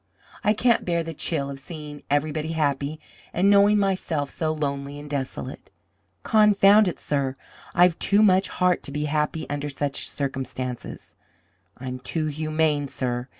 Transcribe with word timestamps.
I 0.43 0.53
can't 0.53 0.83
bear 0.83 1.03
the 1.03 1.13
chill 1.13 1.51
of 1.51 1.59
seeing 1.59 2.01
everybody 2.09 2.53
happy, 2.53 2.99
and 3.33 3.51
knowing 3.51 3.77
myself 3.77 4.31
so 4.31 4.51
lonely 4.51 4.97
and 4.99 5.07
desolate. 5.07 5.69
Confound 6.23 6.87
it, 6.87 6.99
sir, 6.99 7.35
I've 7.75 7.99
too 7.99 8.23
much 8.23 8.47
heart 8.47 8.81
to 8.81 8.91
be 8.91 9.05
happy 9.05 9.47
under 9.47 9.69
such 9.69 10.09
circumstances! 10.09 11.15
I'm 11.77 11.99
too 11.99 12.25
humane, 12.25 12.87
sir! 12.87 13.27